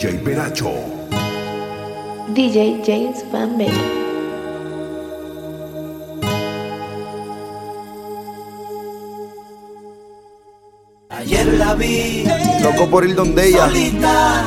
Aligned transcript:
DJ 0.00 0.16
Peracho. 0.24 0.72
DJ 2.34 2.80
James 2.82 3.22
Van 3.30 3.58
Bell. 3.58 3.68
Ayer 11.10 11.46
la 11.58 11.74
vi. 11.74 12.24
Loco 12.62 12.88
por 12.88 13.04
ir 13.04 13.14
donde 13.14 13.48
ella. 13.48 13.68
Solita, 13.68 14.44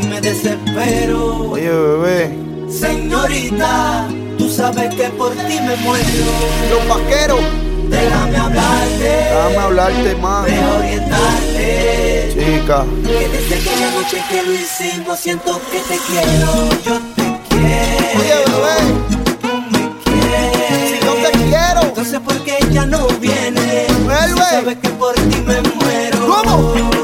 y 0.00 0.06
me 0.06 0.18
desespero. 0.22 1.50
Oye, 1.50 1.68
bebé. 1.68 2.38
Señorita, 2.70 4.08
tú 4.38 4.48
sabes 4.48 4.94
que 4.94 5.10
por 5.10 5.32
ti 5.32 5.58
me 5.60 5.76
muero. 5.84 6.32
Los 6.70 6.88
vaqueros. 6.88 7.67
Déjame 7.88 8.36
hablarte. 8.36 8.98
Déjame 8.98 9.56
hablarte 9.56 10.14
más. 10.16 10.44
Déjame 10.44 10.76
orientarte. 10.78 12.30
Chica. 12.34 12.84
Que 13.06 13.28
desde 13.28 13.54
aquella 13.56 13.90
noche 13.92 14.22
que 14.28 14.42
lo 14.42 14.52
hicimos 14.52 15.18
siento 15.18 15.60
que 15.70 15.80
te 15.80 15.98
quiero. 16.06 16.68
Yo 16.84 17.00
te 17.16 17.24
quiero. 17.48 18.20
Oye, 18.20 18.36
bebé. 18.46 18.76
Tú 19.40 19.48
me 19.70 19.80
quieres. 20.04 20.90
Si 20.90 21.04
yo 21.04 21.12
te 21.14 21.30
quiero. 21.30 21.80
Entonces, 21.82 22.20
¿por 22.20 22.36
qué 22.44 22.58
ella 22.68 22.86
no 22.86 23.06
viene? 23.20 23.86
Vuelve. 24.04 24.70
Si 24.70 24.76
que 24.76 24.88
por 24.90 25.14
ti 25.14 25.40
me 25.46 25.60
muero. 25.62 26.26
¿Cómo? 26.26 26.97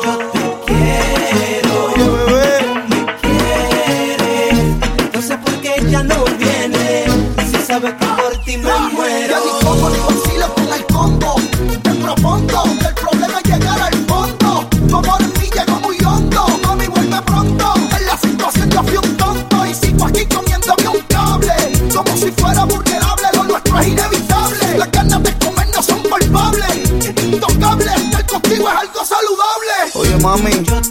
mami. 30.24 30.50
Yo 30.64 30.83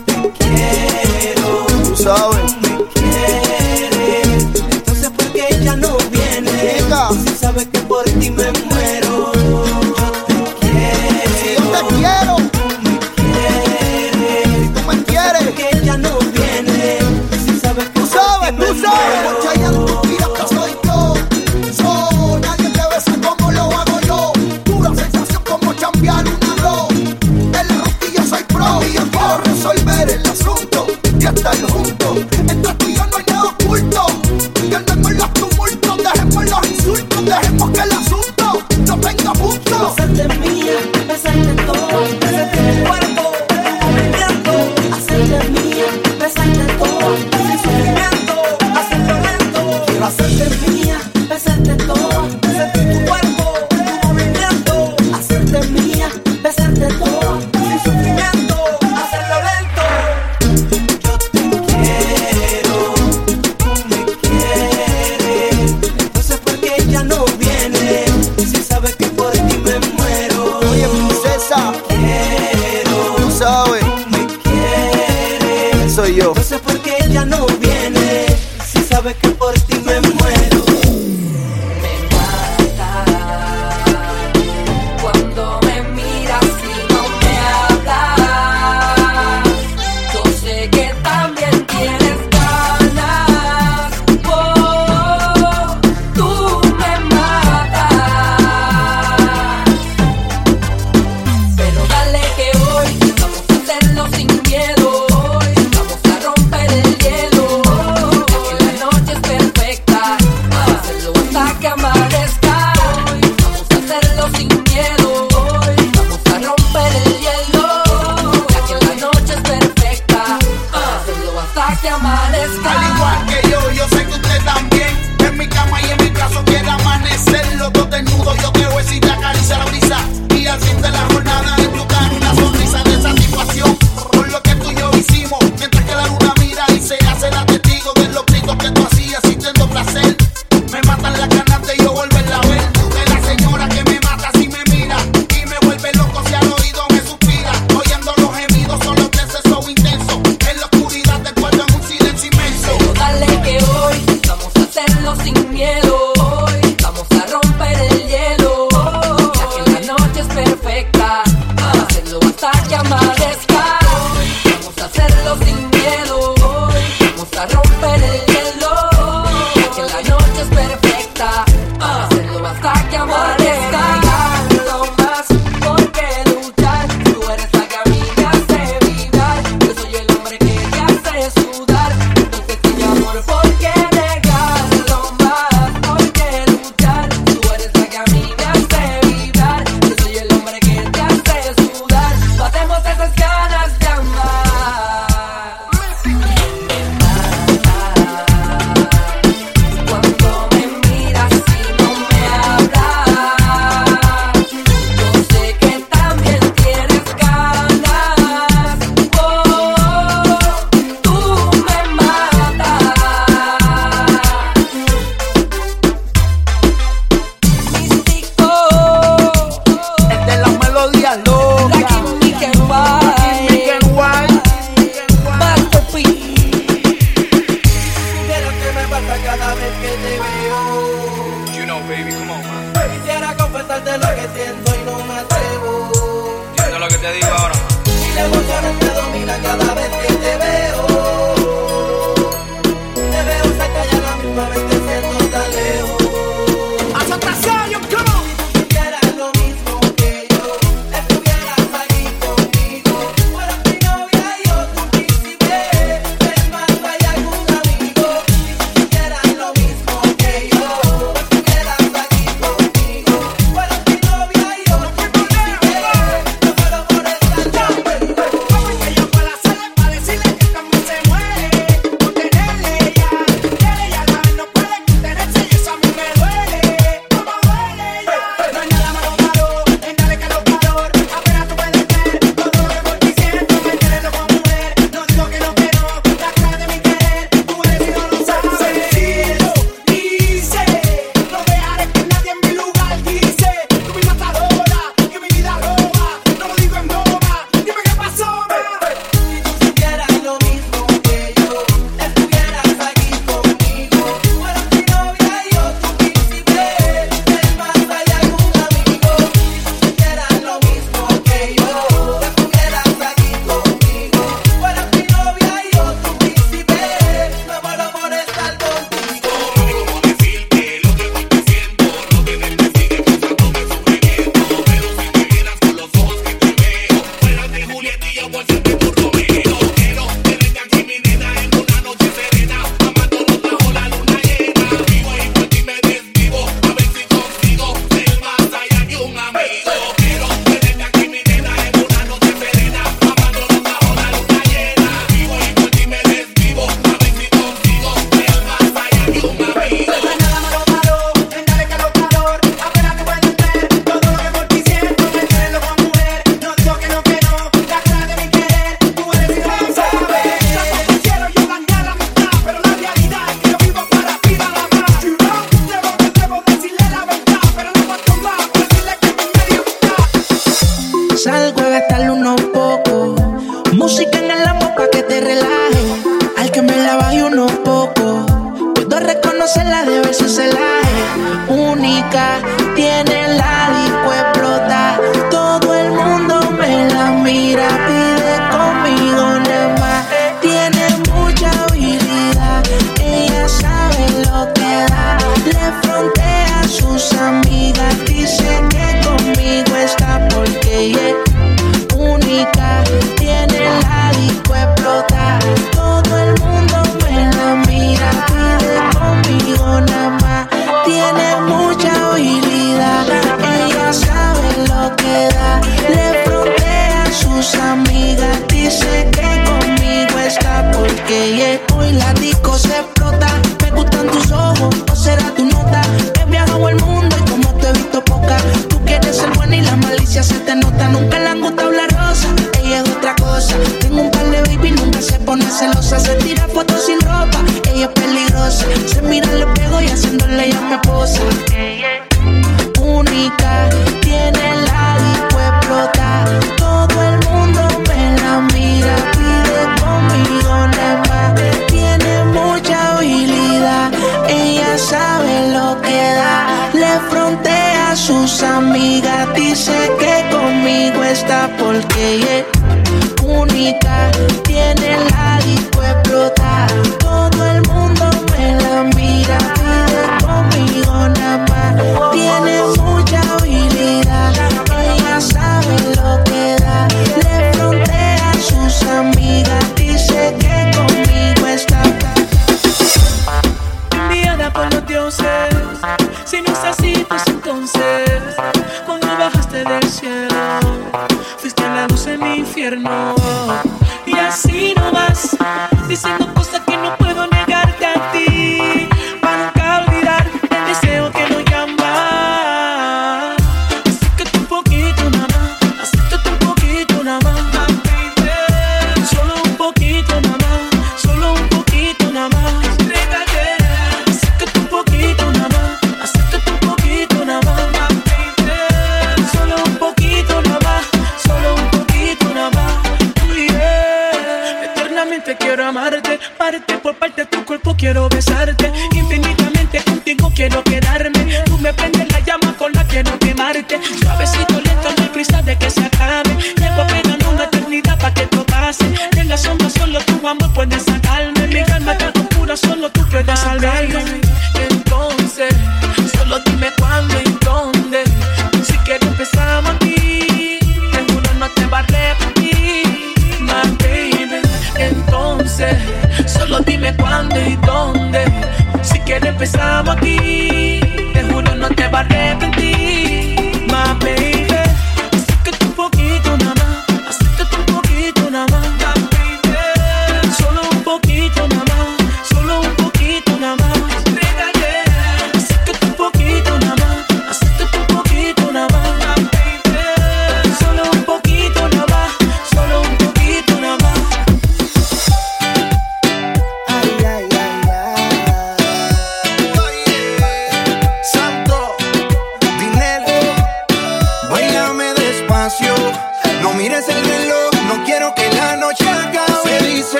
no 67.03 67.25
viene. 67.37 68.05
Si 68.37 68.63
sabes 68.63 68.95
que 68.95 69.07
por 69.07 69.31
ti 69.31 69.57
me 69.57 69.79
muero. 69.95 70.59
Oye, 70.71 70.87
princesa. 70.87 71.73
Quiero. 71.87 73.15
Tú 73.17 73.31
sabes. 73.31 73.83
Me 74.11 74.27
quiere. 74.43 75.89
Soy 75.89 76.15
yo. 76.15 76.33
No 76.35 76.43
sé 76.43 76.59
por 76.59 76.77
qué 76.79 76.97
ella 77.05 77.25
no 77.25 77.45
viene. 77.59 78.25
Si 78.65 78.79
sabes 78.83 79.15
que 79.17 79.29
por 79.29 79.53
ti 79.53 79.72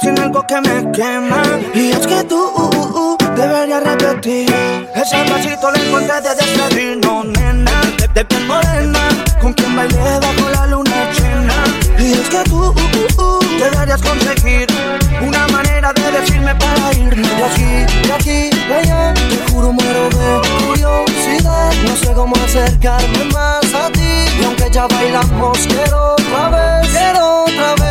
sin 0.00 0.18
algo 0.18 0.42
que 0.46 0.58
me 0.62 0.90
quema. 0.92 1.42
Y 1.74 1.90
es 1.90 2.06
que 2.06 2.24
tú 2.24 2.36
uh, 2.36 2.70
uh, 2.76 3.12
uh 3.12 3.16
deberías 3.36 3.82
repetir. 3.82 4.48
Ese 4.94 5.16
pasito 5.28 5.70
le 5.72 5.86
encontré 5.86 6.14
desde 6.22 6.74
vino, 6.74 7.24
nena. 7.24 7.82
De, 8.14 8.24
piel 8.24 8.46
morena, 8.46 9.08
con 9.40 9.52
quien 9.52 9.76
bailé 9.76 10.18
bajo 10.18 10.48
la 10.50 10.66
luna 10.66 11.10
llena. 11.12 11.64
Y 11.98 12.12
es 12.12 12.28
que 12.30 12.42
tú 12.44 12.74
uh, 13.18 13.40
deberías 13.58 14.00
conseguir 14.00 14.66
una 15.20 15.46
manera 15.48 15.92
de 15.92 16.10
decirme 16.10 16.54
para 16.54 16.92
irme 16.94 17.28
de 17.28 17.44
aquí, 17.44 18.08
de 18.08 18.12
aquí, 18.14 18.58
de 18.66 18.74
allá. 18.74 19.14
Te 19.14 19.52
juro, 19.52 19.72
muero 19.72 20.08
de 20.08 20.66
curiosidad. 20.66 21.72
No 21.86 21.96
sé 21.96 22.12
cómo 22.14 22.34
acercarme 22.36 23.24
más 23.32 23.74
a 23.74 23.90
ti. 23.92 24.24
Y 24.40 24.44
aunque 24.44 24.70
ya 24.70 24.86
bailamos, 24.86 25.58
quiero 25.66 26.14
otra 26.14 26.48
vez, 26.48 26.88
quiero 26.88 27.44
otra 27.44 27.74
vez. 27.74 27.90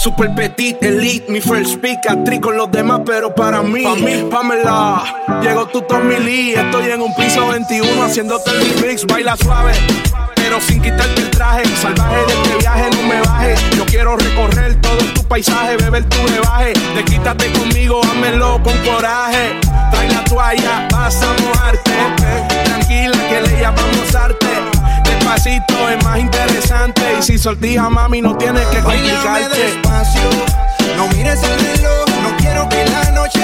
Super 0.00 0.34
petit, 0.34 0.82
elite, 0.82 1.30
mi 1.30 1.42
first 1.42 1.76
pick, 1.82 1.98
actriz 2.08 2.40
con 2.40 2.56
los 2.56 2.70
demás, 2.72 3.02
pero 3.04 3.34
para 3.34 3.60
mí, 3.60 3.82
pa 3.82 3.94
mí 3.96 4.26
Pamela, 4.30 5.04
llegó 5.42 5.66
tu 5.66 5.82
Tommy 5.82 6.18
Lee, 6.18 6.54
estoy 6.54 6.90
en 6.90 7.02
un 7.02 7.14
piso 7.14 7.46
21 7.46 8.02
haciéndote 8.02 8.50
el 8.50 8.86
mix, 8.86 9.04
baila 9.04 9.36
suave 9.36 9.72
pero 10.50 10.60
sin 10.60 10.82
quitarte 10.82 11.20
el 11.20 11.30
traje. 11.30 11.62
Salvaje 11.80 12.16
de 12.16 12.32
este 12.32 12.56
viaje, 12.58 12.90
no 12.90 13.02
me 13.08 13.20
baje. 13.20 13.54
Yo 13.76 13.86
quiero 13.86 14.16
recorrer 14.16 14.80
todo 14.80 14.98
tu 15.14 15.22
paisaje, 15.24 15.76
beber 15.76 16.04
tu 16.08 16.16
bebaje. 16.24 16.72
Desquítate 16.96 17.52
conmigo, 17.52 18.00
hámelo 18.10 18.60
con 18.62 18.76
coraje. 18.78 19.60
Trae 19.92 20.10
la 20.10 20.24
toalla, 20.24 20.88
vas 20.90 21.22
a 21.22 21.32
mojarte. 21.40 21.92
Tranquila 22.64 23.28
que 23.28 23.40
le 23.42 23.60
llamamos 23.60 24.14
arte 24.14 24.59
despacito 25.30 25.88
es 25.88 26.04
más 26.04 26.18
interesante. 26.18 27.02
Y 27.18 27.22
si 27.22 27.38
sortija, 27.38 27.88
mami, 27.88 28.20
no 28.20 28.36
tienes 28.36 28.66
que 28.66 28.80
complicarte. 28.80 29.28
Bailame 29.28 29.56
despacio, 29.56 30.22
no 30.96 31.08
mires 31.08 31.42
el 31.42 31.60
reloj, 31.60 32.06
no 32.22 32.36
quiero 32.38 32.68
que 32.68 32.84
la 32.86 33.10
noche 33.12 33.39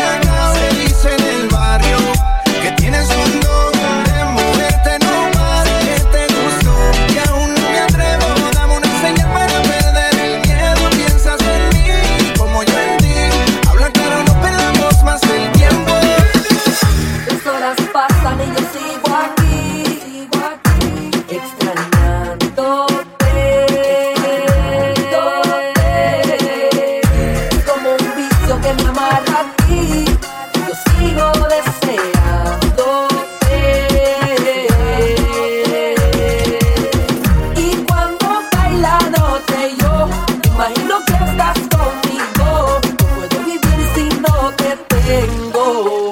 oh. 45.69 46.06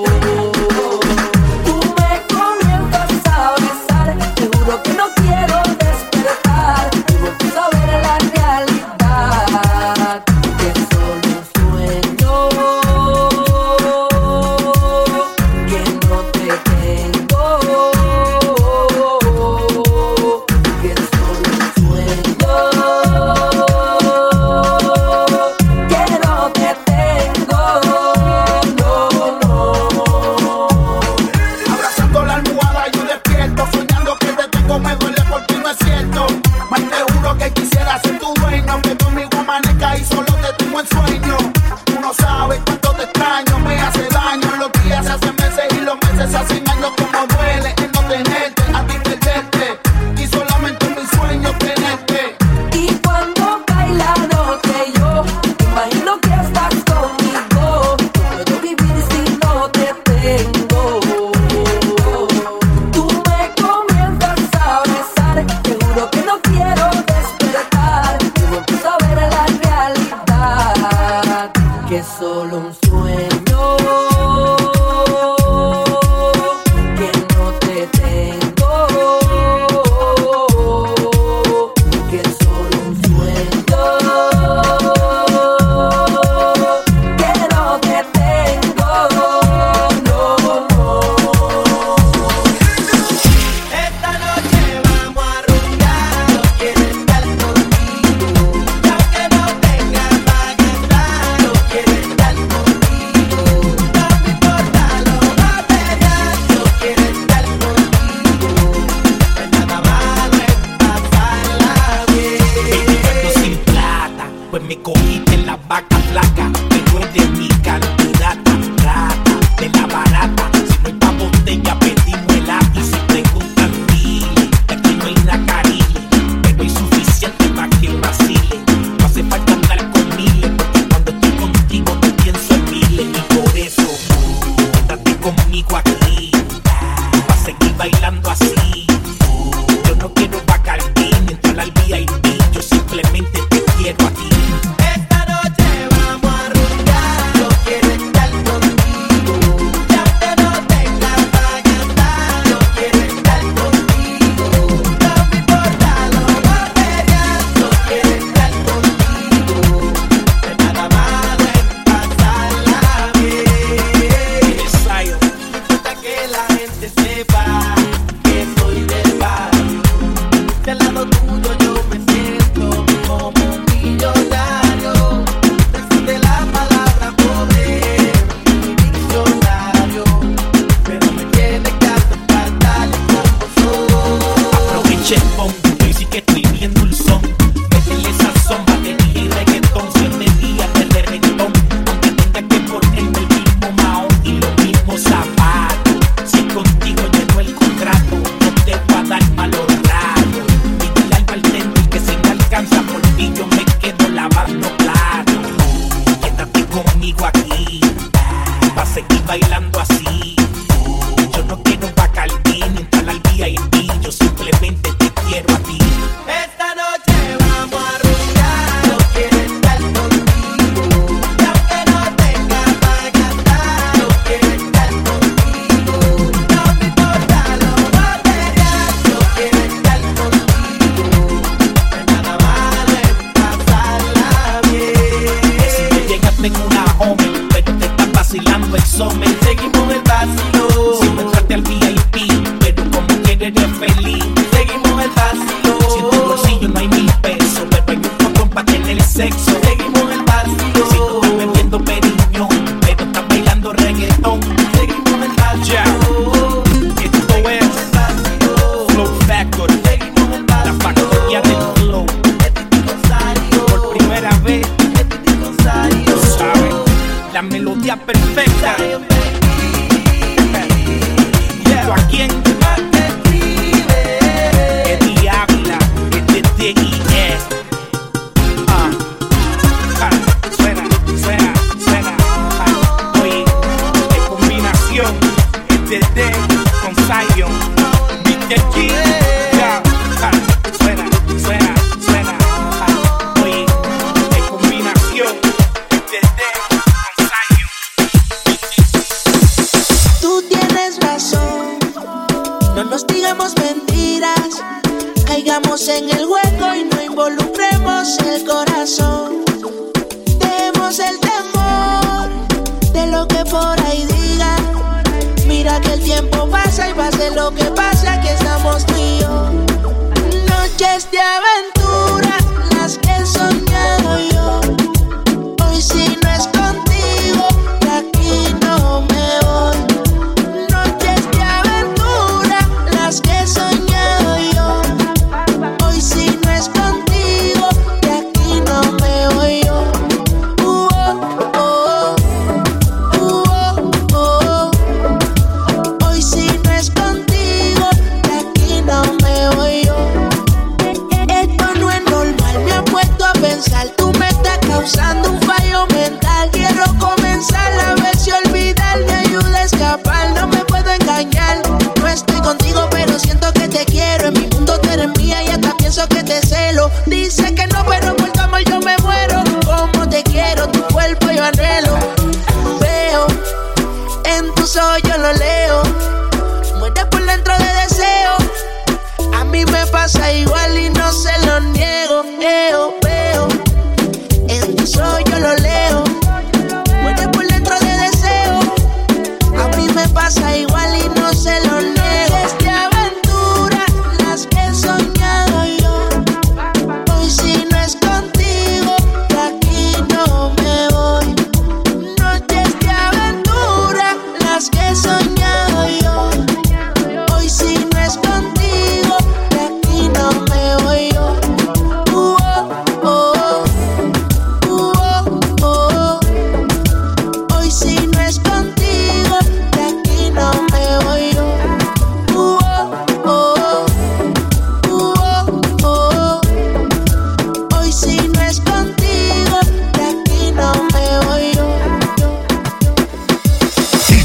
Viste 288.47 288.61
aquí, 288.61 289.24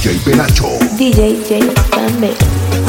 DJ 0.10 0.24
Pelacho. 0.24 0.80
DJ. 0.98 2.88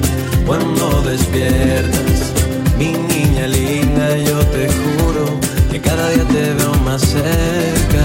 cuando 0.45 1.01
despiertas. 1.01 2.33
Mi 2.77 2.93
niña 2.93 3.47
linda, 3.47 4.17
yo 4.17 4.39
te 4.47 4.67
juro 4.67 5.39
que 5.71 5.79
cada 5.79 6.09
día 6.09 6.23
te 6.25 6.53
veo 6.53 6.73
más 6.85 7.01
cerca. 7.01 8.03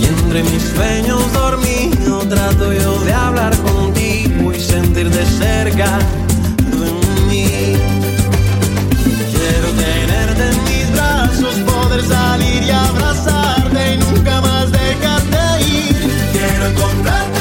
Y 0.00 0.04
entre 0.04 0.42
mis 0.44 0.62
sueños 0.74 1.32
dormido 1.32 2.20
trato 2.28 2.72
yo 2.72 2.98
de 3.04 3.12
hablar 3.12 3.56
contigo 3.58 4.52
y 4.52 4.60
sentir 4.60 5.08
de 5.10 5.24
cerca 5.26 5.98
de 6.80 6.90
mí. 7.28 7.76
Quiero 9.32 9.68
tenerte 9.86 10.42
en 10.50 10.64
mis 10.64 10.92
brazos, 10.92 11.54
poder 11.70 12.02
salir 12.06 12.62
y 12.62 12.70
abrazarte 12.70 13.94
y 13.94 13.98
nunca 13.98 14.40
más 14.40 14.70
dejarte 14.72 15.62
ir. 15.64 15.96
Quiero 16.32 16.66
encontrarte 16.66 17.31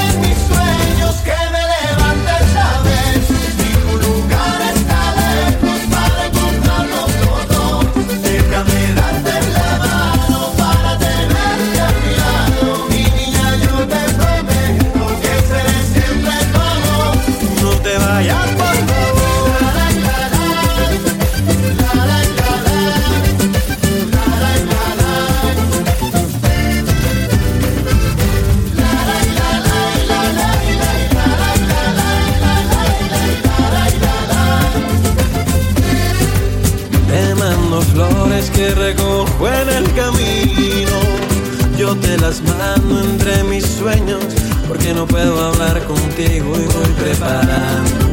puedo 45.12 45.45
hablar 45.45 45.84
contigo 45.84 46.56
y 46.56 46.65
voy 46.74 46.93
preparando 46.97 48.08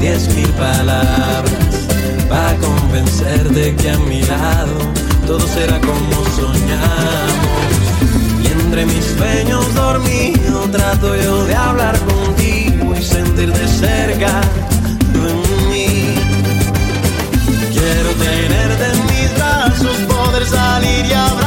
diez 0.00 0.32
mil 0.34 0.48
palabras 0.50 1.52
para 2.28 2.54
convencerte 2.56 3.74
que 3.74 3.90
a 3.90 3.98
mi 3.98 4.22
lado 4.22 4.78
todo 5.26 5.40
será 5.48 5.80
como 5.80 6.24
soñamos. 6.36 7.58
Y 8.42 8.46
entre 8.46 8.86
mis 8.86 9.04
sueños 9.04 9.74
dormido 9.74 10.60
trato 10.70 11.16
yo 11.16 11.44
de 11.44 11.54
hablar 11.54 11.98
contigo 12.00 12.94
y 12.96 13.02
sentir 13.02 13.52
de 13.52 13.68
cerca 13.68 14.40
tú 15.12 15.20
en 15.26 15.70
mí. 15.70 16.14
Quiero 17.72 18.10
tenerte 18.12 18.84
en 18.92 19.06
mis 19.06 19.34
brazos, 19.34 19.96
poder 20.08 20.46
salir 20.46 21.04
y 21.04 21.12
hablar 21.12 21.37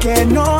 que 0.00 0.24
nos 0.24 0.59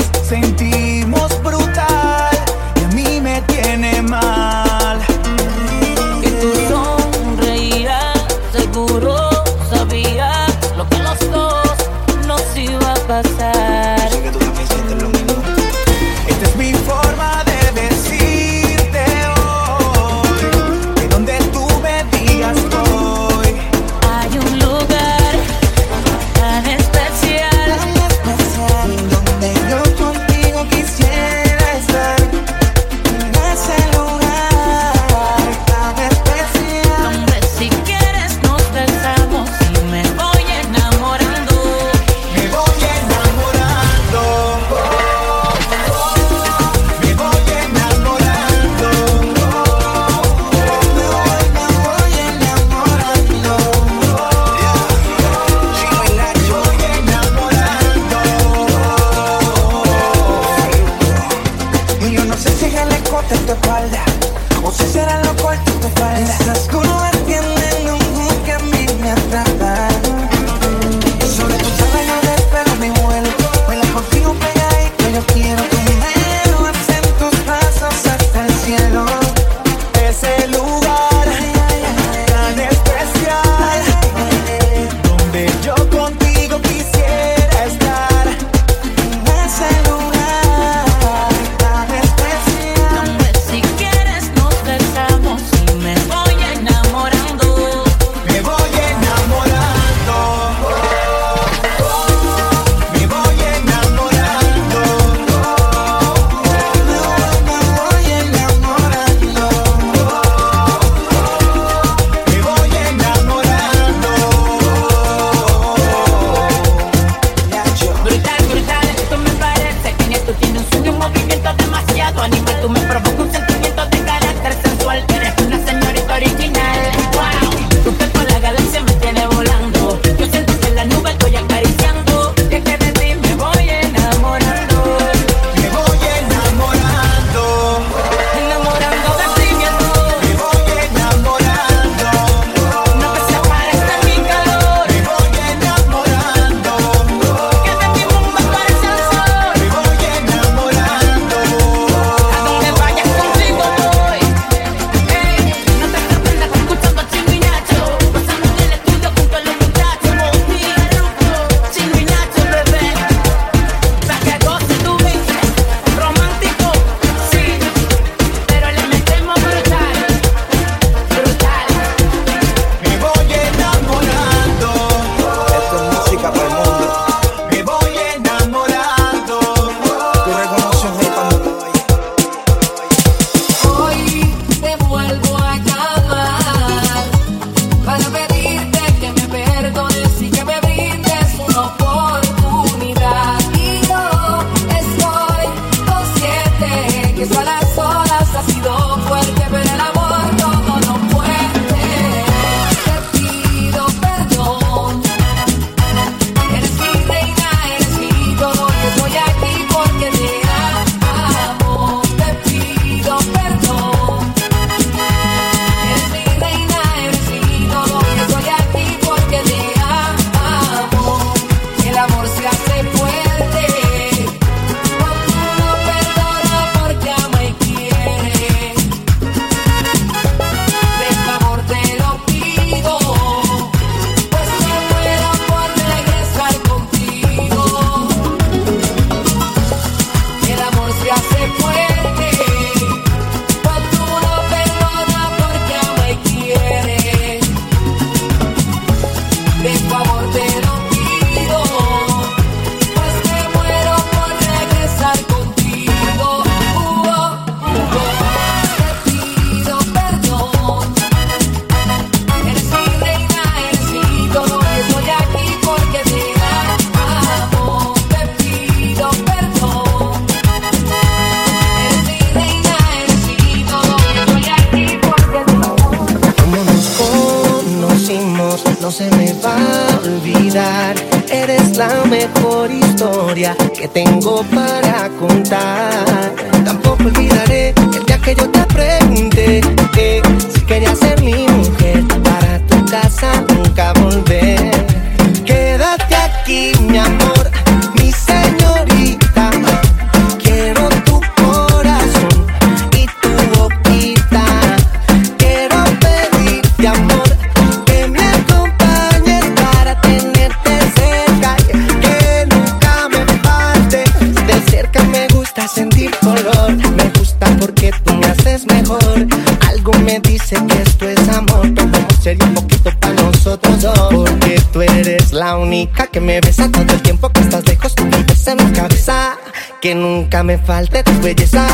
que 326.10 326.20
me 326.20 326.40
besa 326.40 326.70
todo 326.70 326.92
el 326.92 327.02
tiempo 327.02 327.30
que 327.30 327.40
estás 327.40 327.64
lejos. 327.66 327.94
Tú 327.94 328.04
vives 328.04 328.46
en 328.46 328.56
mi 328.56 328.72
cabeza. 328.72 329.36
Que 329.80 329.94
nunca 329.94 330.42
me 330.42 330.58
falte 330.58 331.02
tu 331.02 331.12
belleza. 331.20 331.66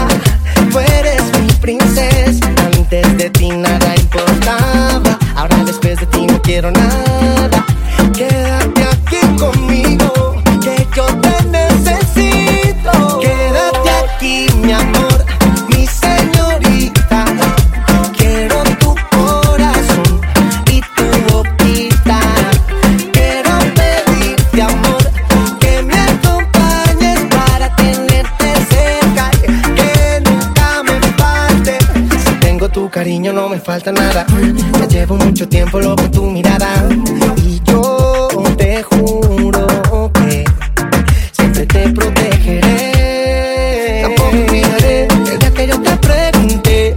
Tú 0.71 0.79
eres 0.79 1.23
mi 1.41 1.53
princesa. 1.55 2.47
Antes 2.73 3.17
de 3.17 3.31
ti 3.31 3.49
nada 3.51 3.95
importaba. 3.97 5.19
Ahora 5.35 5.57
después 5.65 5.99
de 6.01 6.07
ti 6.07 6.27
no 6.27 6.41
quiero 6.43 6.71
nada. 6.71 7.65
Quédate 8.15 8.56
falta 33.67 33.91
nada. 33.91 34.25
Ya 34.79 34.87
llevo 34.87 35.17
mucho 35.17 35.49
tiempo 35.49 35.81
loco 35.81 36.05
en 36.05 36.11
tu 36.13 36.31
mirada 36.31 36.89
y 37.37 37.61
yo 37.65 38.29
te 38.57 38.81
juro 38.85 39.67
que 40.15 40.45
siempre 41.33 41.67
te 41.67 41.93
protegeré. 41.93 44.03
Tampoco 44.03 44.29
olvidaré 44.29 45.09
el 45.09 45.39
día 45.41 45.51
que 45.51 45.67
yo 45.67 45.83
te 45.83 45.97
pregunté 45.97 46.97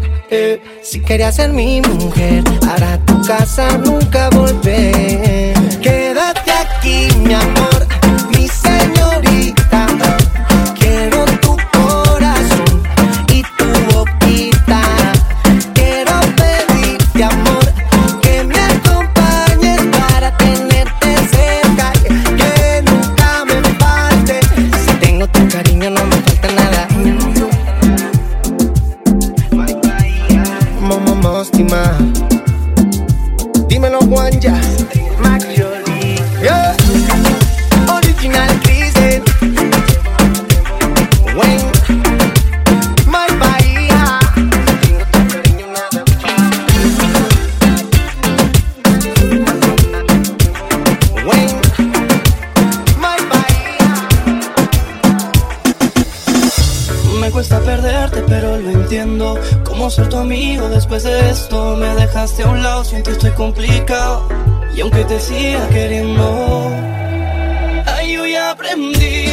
si 0.83 1.01
querías 1.01 1.37
ser 1.37 1.51
mi 1.51 1.81
mujer 1.81 2.43
para 2.61 2.99
tu 2.99 3.19
casa 3.23 3.67
pero 58.29 58.57
lo 58.57 58.69
entiendo. 58.69 59.37
Cómo 59.63 59.89
ser 59.89 60.07
tu 60.07 60.17
amigo 60.17 60.69
después 60.69 61.03
de 61.03 61.29
esto. 61.29 61.75
Me 61.75 61.87
dejaste 61.95 62.43
a 62.43 62.49
un 62.49 62.61
lado, 62.63 62.83
siento 62.83 63.11
estoy 63.11 63.31
complicado. 63.31 64.27
Y 64.75 64.81
aunque 64.81 65.03
te 65.03 65.19
siga 65.19 65.67
queriendo, 65.69 66.71
ay, 67.85 68.13
yo 68.13 68.25
ya 68.25 68.51
aprendí 68.51 69.25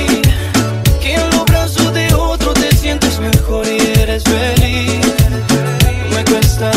que 1.01 1.14
en 1.14 1.30
los 1.30 1.44
brazos 1.44 1.92
de 1.92 2.12
otro 2.14 2.53
te 2.55 2.74
sientes 2.74 3.20
mejor 3.20 3.66
y 3.66 4.01
eres 4.01 4.24
feliz. 4.24 5.01
Me 6.11 6.24
cuesta 6.24 6.70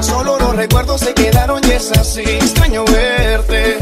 Solo 0.00 0.38
los 0.38 0.56
recuerdos 0.56 1.00
se 1.00 1.14
quedaron 1.14 1.60
y 1.64 1.72
es 1.72 1.90
así. 1.92 2.22
Extraño 2.22 2.84
verte 2.84 3.78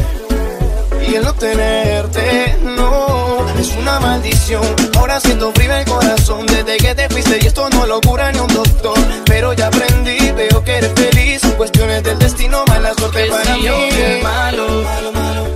y 1.07 1.15
el 1.15 1.23
no 1.23 1.33
tenerte, 1.33 2.57
no, 2.63 3.45
es 3.57 3.75
una 3.77 3.99
maldición. 3.99 4.63
Ahora 4.97 5.19
siento 5.19 5.51
frío 5.53 5.73
el 5.75 5.85
corazón 5.85 6.45
desde 6.45 6.77
que 6.77 6.95
te 6.95 7.09
fuiste 7.09 7.39
y 7.41 7.47
esto 7.47 7.69
no 7.69 7.85
lo 7.85 8.01
cura 8.01 8.31
ni 8.31 8.39
un 8.39 8.53
doctor. 8.53 8.97
Pero 9.25 9.53
ya 9.53 9.67
aprendí, 9.67 10.31
veo 10.31 10.63
que 10.63 10.77
eres 10.77 10.91
feliz. 10.93 11.41
Cuestiones 11.57 12.03
del 12.03 12.19
destino, 12.19 12.63
mala 12.67 12.93
suerte 12.93 13.27
para 13.29 13.55
mí. 13.55 13.67
fui 13.67 14.01
el 14.01 14.23
malo, 14.23 14.83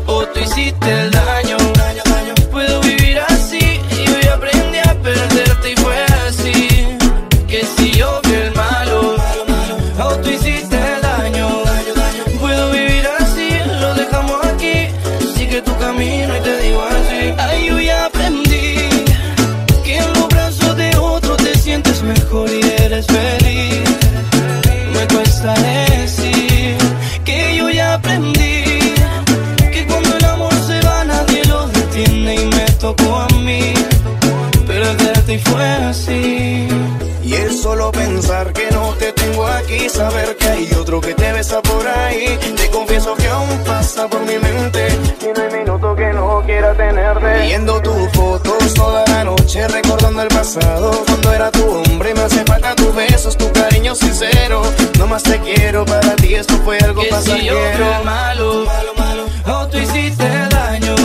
o 0.08 0.26
tú 0.28 0.40
hiciste 0.40 0.92
el 1.02 1.12
daño. 1.12 1.58
Puedo 1.58 2.11
Cuesta 25.42 25.60
decir 25.64 26.78
que 27.26 27.56
yo 27.56 27.70
ya 27.72 27.96
aprendí 27.96 28.94
que 29.74 29.86
cuando 29.88 30.16
el 30.16 30.26
amor 30.26 30.54
se 30.54 30.80
va 30.82 31.04
nadie 31.04 31.44
lo 31.46 31.66
detiene 31.68 32.36
y 32.36 32.46
me 32.46 32.66
tocó 32.80 33.16
a 33.16 33.28
mí 33.40 33.74
perderte 34.68 35.34
y 35.34 35.40
fue 35.40 35.64
así. 35.64 36.68
Y 37.24 37.34
es 37.34 37.60
solo 37.60 37.92
pensar 37.92 38.54
que 38.54 38.70
no 38.70 38.94
te 39.00 39.14
tengo 39.14 39.48
aquí, 39.48 39.90
saber 39.90 40.38
que 40.38 40.48
hay 40.48 40.70
otro 40.80 41.02
que 41.02 41.16
te 41.16 41.32
besa 41.32 41.60
por 41.62 41.88
ahí. 41.88 42.38
Te 42.56 42.70
confieso 42.70 43.16
que 43.16 43.28
aún 43.28 43.58
pasa 43.66 44.08
por 44.08 44.22
mi 44.22 44.38
mente 44.38 44.90
y 45.22 45.36
no 45.36 45.44
hay 45.44 45.60
minuto 45.60 45.96
que 45.96 46.14
no 46.14 46.44
quiera 46.46 46.76
tenerte. 46.76 47.42
Viendo 47.48 47.82
tus 47.82 48.12
fotos 48.12 48.74
toda 48.76 49.04
la 49.08 49.24
noche, 49.24 49.68
recordando 49.68 50.22
el 50.22 50.28
pasado. 50.28 51.04
Cuando 51.08 51.34
era 51.34 51.50
tu 51.50 51.68
hombre, 51.68 52.14
me 52.14 52.22
hace 52.22 52.44
falta 52.44 52.76
tus 52.76 52.94
besos, 52.94 53.36
tu 53.38 53.52
cariño 53.52 53.96
sincero. 53.96 54.62
No 55.02 55.08
más 55.08 55.24
te 55.24 55.40
quiero, 55.40 55.84
para 55.84 56.16
ti 56.16 56.36
esto 56.36 56.56
fue 56.64 56.78
algo 56.78 57.02
Que 57.02 57.08
si 57.08 57.12
yo 57.12 57.18
pasajero. 57.18 57.56
fui 57.74 57.86
el 57.88 58.04
malo, 58.06 59.26
o 59.48 59.68
tú 59.68 59.80
hiciste 59.80 60.24
daño, 60.24 60.96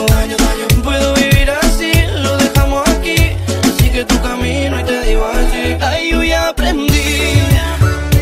puedo 0.85 1.15
vivir 1.15 1.51
así, 1.63 1.93
lo 2.19 2.37
dejamos 2.37 2.87
aquí, 2.91 3.17
sigue 3.79 4.05
tu 4.05 4.21
camino 4.21 4.79
y 4.79 4.85
te 4.85 5.01
digo 5.01 5.25
así. 5.25 5.79
Ay, 5.81 6.11
yo 6.11 6.23
ya 6.23 6.51
aprendí 6.51 7.41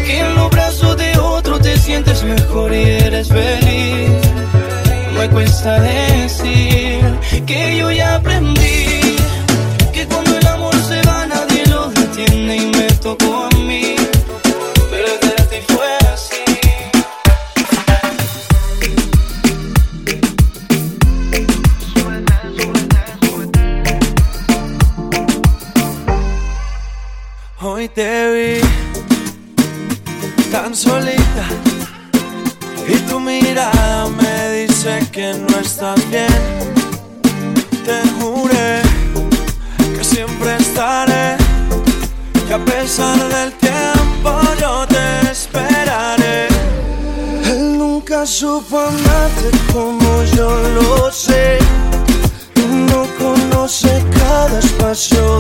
que 0.06 0.20
en 0.20 0.36
los 0.36 0.48
brazos 0.48 0.96
de 0.96 1.18
otro 1.18 1.58
te 1.58 1.76
sientes 1.76 2.22
mejor 2.22 2.72
y 2.72 2.82
eres 2.90 3.26
feliz. 3.26 4.10
Me 5.18 5.28
cuesta 5.28 5.80
decir 5.80 7.00
que 7.46 7.78
yo 7.78 7.90
ya 7.90 8.14
aprendí 8.14 9.16
que 9.92 10.06
cuando 10.06 10.38
el 10.38 10.46
amor 10.46 10.76
se 10.86 11.02
va 11.02 11.26
nadie 11.26 11.66
lo 11.66 11.88
detiene 11.88 12.58
y 12.58 12.66
me 12.66 12.86
tocó 13.02 13.48
a 13.52 13.56
mí. 13.58 13.93
Te 27.94 28.32
vi 28.32 28.60
tan 30.50 30.74
solita 30.74 31.46
y 32.88 32.96
tu 33.08 33.20
mirada 33.20 34.08
me 34.08 34.50
dice 34.50 34.98
que 35.12 35.32
no 35.34 35.58
estás 35.58 35.98
bien. 36.10 36.26
Te 37.86 38.02
juré 38.18 38.82
que 39.96 40.02
siempre 40.02 40.56
estaré, 40.56 41.36
que 42.48 42.54
a 42.54 42.64
pesar 42.64 43.16
del 43.16 43.52
tiempo 43.52 44.40
yo 44.60 44.86
te 44.88 45.30
esperaré. 45.30 46.48
Él 47.44 47.78
nunca 47.78 48.26
supo 48.26 48.80
amarte 48.80 49.50
como 49.72 50.24
yo 50.36 50.50
lo 50.70 51.12
sé. 51.12 51.58
Y 52.56 52.66
no 52.90 53.06
conoce 53.18 54.02
cada 54.18 54.58
espacio 54.58 55.33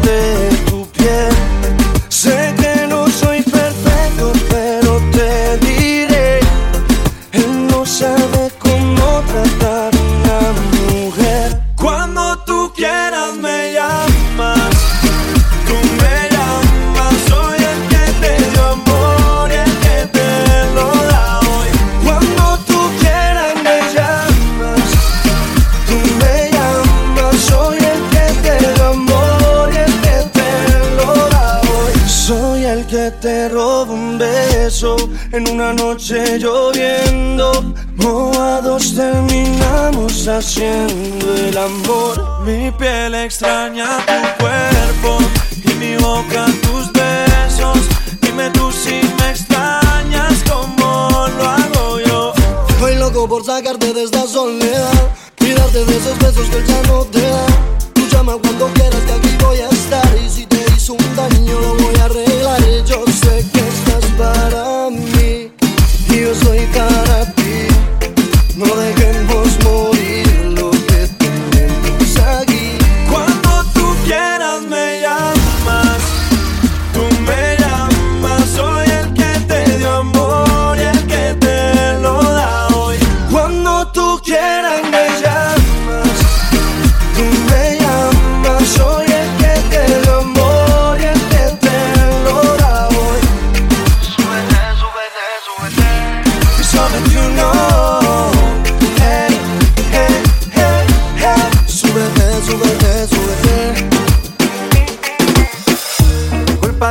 noche 36.04 36.38
lloviendo. 36.38 37.74
Mojados 37.96 38.94
terminamos 38.94 40.28
haciendo 40.28 41.34
el 41.34 41.56
amor. 41.56 42.42
Mi 42.44 42.70
piel 42.72 43.14
extraña 43.14 43.98
tu 44.06 44.42
cuerpo 44.42 45.18
y 45.64 45.74
mi 45.74 45.96
boca 45.96 46.46
tus 46.62 46.92
besos. 46.92 47.78
Dime 48.20 48.50
tú 48.50 48.70
si 48.70 49.00
me 49.18 49.30
extrañas 49.30 50.42
como 50.50 51.08
lo 51.38 51.44
hago 51.44 52.00
yo. 52.00 52.32
Estoy 52.68 52.96
loco 52.96 53.26
por 53.26 53.44
sacarte 53.44 53.94
de 53.94 54.04
esta 54.04 54.26
soledad 54.26 55.10
y 55.40 55.46
de 55.46 55.96
esos 55.96 56.18
besos 56.18 56.48
que 56.50 56.58
él 56.58 56.66
ya 56.66 56.82
no 56.82 57.04
te 57.04 57.22
da. 57.22 57.46
Tú 57.94 58.06
llama 58.08 58.36
cuando 58.42 58.66
quieras 58.74 59.00
que 59.06 59.12
aquí 59.12 59.36
voy 59.42 59.58
a 59.58 59.68
estar 59.70 60.18
y 60.24 60.28
si 60.28 60.44
te 60.46 60.64
hizo 60.76 60.92
un 60.92 61.16
daño 61.16 61.33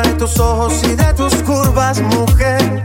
De 0.01 0.13
tus 0.15 0.39
ojos 0.39 0.73
y 0.85 0.95
de 0.95 1.13
tus 1.13 1.35
curvas, 1.43 2.01
mujer. 2.01 2.83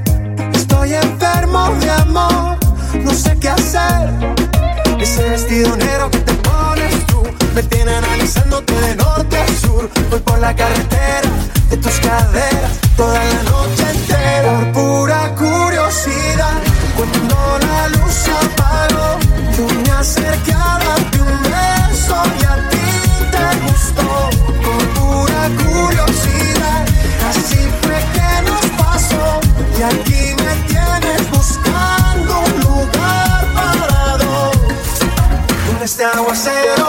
Estoy 0.52 0.92
enfermo 0.92 1.74
de 1.80 1.90
amor, 1.90 2.58
no 3.02 3.10
sé 3.14 3.34
qué 3.40 3.48
hacer. 3.48 4.10
Ese 5.00 5.30
vestido 5.30 5.74
negro 5.76 6.10
que 6.10 6.18
te 6.18 6.34
pones 6.34 7.06
tú 7.06 7.22
me 7.54 7.62
tiene 7.62 7.94
analizándote 7.94 8.74
de 8.74 8.96
norte 8.96 9.38
a 9.38 9.46
sur. 9.48 9.88
Voy 10.10 10.20
por 10.20 10.38
la 10.38 10.54
carretera 10.54 11.30
de 11.70 11.78
tus 11.78 11.98
caderas 11.98 12.72
toda 12.94 13.14
la 13.24 13.42
noche 13.44 13.90
entera. 13.90 14.52
Por 14.58 14.72
pura 14.72 15.34
curiosidad, 15.34 16.60
cuando 16.94 17.66
la 17.66 17.88
luz 17.88 18.28
apagó, 18.28 19.18
yo 19.56 19.66
me 19.82 19.90
acerqué 19.92 20.52
a 20.52 20.78
darte 20.78 21.22
un 21.22 21.42
Con 35.98 36.06
este 36.06 36.18
aguacero. 36.20 36.86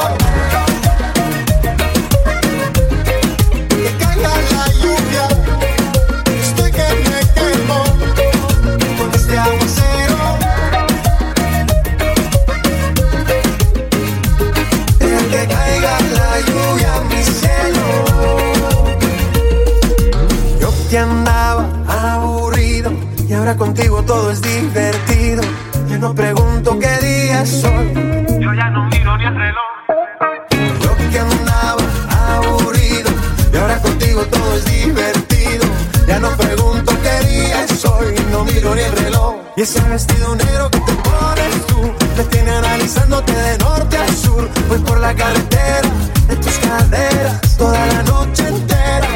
Que 3.70 3.90
caiga 3.98 4.34
la 4.52 4.66
lluvia. 4.82 5.26
Estoy 6.44 6.72
que 6.72 6.88
me 7.10 7.20
quemo. 7.34 7.80
Con 9.00 9.10
este 9.16 9.36
aguacero. 9.36 10.18
Deja 15.00 15.22
que 15.32 15.42
caiga 15.56 15.94
la 16.14 16.30
lluvia, 16.42 16.92
mi 17.10 17.22
cielo. 17.24 17.86
Yo 20.60 20.70
te 20.88 20.98
andaba 21.00 21.64
aburrido 21.88 22.92
y 23.28 23.34
ahora 23.34 23.58
contigo 23.58 24.04
todo 24.04 24.30
es 24.30 24.40
divertido. 24.40 25.42
Ya 25.90 25.98
no 25.98 26.14
pregunto 26.14 26.39
Y 39.60 39.62
ese 39.62 39.82
vestido 39.90 40.34
negro 40.36 40.72
que 40.72 40.80
te 40.80 40.94
pones 40.94 41.68
tú 41.68 41.94
me 42.16 42.24
tiene 42.24 42.50
analizándote 42.50 43.34
de 43.34 43.58
norte 43.58 43.98
a 43.98 44.08
sur. 44.14 44.50
Voy 44.70 44.80
por 44.80 44.98
la 45.02 45.14
carretera 45.14 45.90
de 46.30 46.36
tus 46.38 46.58
caderas 46.60 47.58
toda 47.58 47.86
la 47.88 48.04
noche 48.04 48.48
entera. 48.48 49.08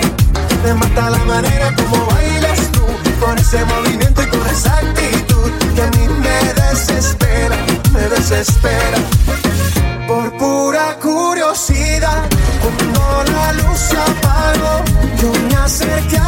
Me 0.66 0.74
mata 0.74 1.10
la 1.12 1.20
manera 1.20 1.74
como 1.78 2.08
bailas 2.08 2.60
tú 2.74 2.82
Con 3.22 3.38
ese 3.38 3.64
movimiento 3.64 4.22
y 4.22 4.28
con 4.28 4.46
esa 4.48 4.80
actitud 4.80 5.52
Que 5.76 5.82
a 5.82 5.88
mí 5.92 6.08
me 6.10 6.54
desespera, 6.62 7.58
me 7.94 8.02
desespera 8.02 8.98
Por 10.08 10.38
pura 10.38 10.98
curiosidad 11.02 12.24
Cuando 12.62 13.32
la 13.32 13.54
luz 13.54 13.80
se 13.80 13.98
apagó 13.98 14.84
Yo 15.22 15.32
me 15.48 15.56
acerqué 15.56 16.23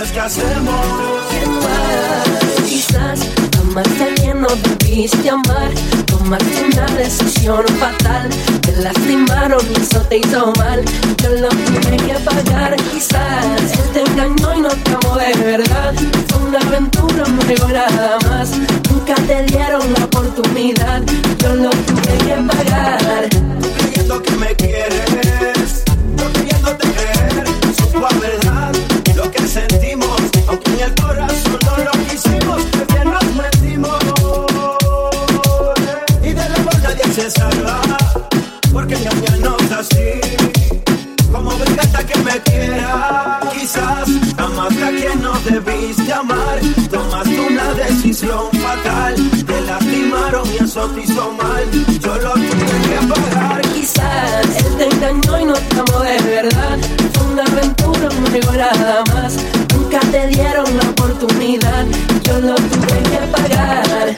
cosas 0.00 0.12
que 0.12 0.20
hacemos. 0.20 0.86
¿Quién 1.30 1.52
más? 1.56 2.68
Quizás 2.68 3.20
amarte 3.60 4.14
bien 4.22 4.40
no 4.40 4.48
debiste 4.48 5.28
amar. 5.28 5.70
Tomaste 6.06 6.64
una 6.72 6.86
decisión 6.96 7.64
fatal. 7.78 8.28
Te 8.62 8.72
lastimaron 8.76 9.60
y 9.70 9.80
eso 9.80 10.00
te 10.02 10.18
hizo 10.18 10.52
mal. 10.56 10.82
Yo 11.22 11.28
lo 11.30 11.48
tuve 11.48 11.96
que 11.96 12.14
pagar. 12.24 12.76
Quizás 12.76 13.44
este 13.72 14.00
él 14.00 14.06
te 14.06 14.10
engañó 14.12 14.56
y 14.56 14.60
no 14.60 14.68
te 14.68 14.90
amó 14.90 15.16
de 15.16 15.34
verdad. 15.44 15.94
Fue 16.28 16.48
una 16.48 16.60
aventura, 16.60 17.24
no 17.26 17.68
nada 17.68 18.18
más. 18.28 18.50
Nunca 18.90 19.14
te 19.14 19.42
dieron 19.44 19.92
la 19.92 20.04
oportunidad. 20.04 21.02
Yo 21.38 21.54
lo 21.56 21.70
tuve 21.70 22.18
que 22.24 22.34
pagar. 22.50 23.28
Creyendo 23.78 24.22
que 24.22 24.32
me 24.32 24.54
quieres. 24.56 25.84
Yo 26.16 26.32
creyéndote 26.32 26.88
creer. 26.88 27.44
Eso 27.70 27.86
fue 27.88 28.39
sentimos, 29.48 30.20
aunque 30.48 30.70
en 30.72 30.80
el 30.80 30.94
corazón 30.94 31.58
no 31.66 31.84
lo 31.84 31.90
quisimos, 32.08 32.62
que 32.64 32.84
bien 32.92 33.10
nos 33.10 33.34
metimos. 33.34 33.98
Y 36.22 36.32
del 36.32 36.54
amor 36.54 36.82
nadie 36.82 37.04
se 37.14 37.30
salva, 37.30 37.80
porque 38.72 38.94
engañarnos 38.94 39.72
así, 39.72 40.20
como 41.32 41.50
me 41.58 41.64
encanta 41.64 42.04
que 42.04 42.18
me 42.20 42.40
quiera, 42.42 43.40
quizás 43.52 44.08
amaste 44.36 44.84
a 44.84 44.90
quien 44.90 45.22
no 45.22 45.32
debiste 45.40 46.12
amar, 46.12 46.58
tomaste 46.90 47.40
una 47.40 47.74
decisión 47.74 48.50
fatal, 48.52 49.14
te 49.46 49.60
lastimaron 49.62 50.48
y 50.52 50.64
eso 50.64 50.86
te 50.88 51.00
hizo 51.02 51.32
mal, 51.32 51.64
yo 52.00 52.14
lo 52.16 52.32
tuve 52.32 52.78
que 52.88 53.06
pagar. 53.08 53.60
Quizás 53.74 54.46
él 54.56 54.76
te 54.76 54.84
engañó 54.84 55.40
y 55.40 55.44
no 55.44 55.54
te 55.54 55.80
amó 55.80 55.98
de 56.00 56.18
verdad, 56.22 56.78
fue 57.14 57.26
una 57.32 57.44
nada 58.38 59.02
más. 59.12 59.34
Nunca 59.74 59.98
te 60.12 60.26
dieron 60.28 60.64
la 60.76 60.88
oportunidad. 60.90 61.84
Yo 62.22 62.38
lo 62.40 62.54
tuve 62.54 63.02
que 63.10 63.18
pagar. 63.32 64.16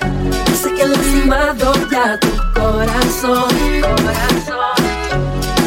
Sé 0.60 0.74
que 0.74 0.82
he 0.82 0.88
lastimado 0.88 1.72
ya 1.90 2.18
tu 2.18 2.28
corazón, 2.52 3.48
corazón. 3.80 4.76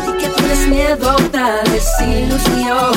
Y 0.07 0.21
que 0.21 0.29
tienes 0.29 0.67
miedo 0.67 1.09
a 1.09 1.15
otra 1.15 1.63
desilusión. 1.71 2.93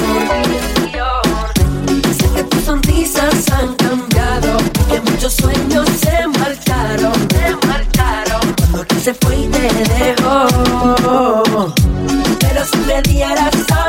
Sé 2.18 2.28
que 2.34 2.44
tus 2.44 2.64
sonrisas 2.64 3.51
han 3.51 3.74
cambiado. 3.76 4.59
Que 4.90 5.01
muchos 5.01 5.32
sueños 5.34 5.88
se 6.01 6.26
marcharon, 6.26 7.14
se 7.30 7.66
marcharon. 7.66 8.55
Cuando 8.70 9.01
se 9.01 9.14
fue 9.14 9.36
y 9.36 9.49
te 9.49 9.68
dejó. 9.94 11.72
Pero 12.40 12.64
si 12.66 12.78
me 12.86 13.03
dieras 13.03 13.55
a 13.70 13.88